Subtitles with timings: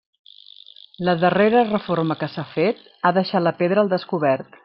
[1.07, 4.57] La darrera reforma que s'ha fet ha deixat la pedra al descobert.